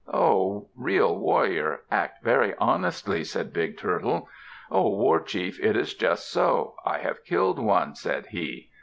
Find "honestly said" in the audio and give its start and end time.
2.57-3.53